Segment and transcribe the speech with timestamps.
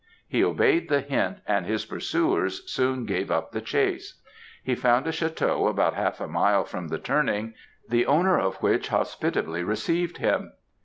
[0.27, 4.19] He obeyed the hint, and his pursuers soon gave up the chase.
[4.63, 7.53] He found a château about half a mile from the turning;
[7.87, 10.53] the owner of which hospitably received him.